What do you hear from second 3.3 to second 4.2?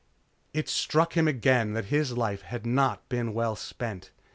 well spent.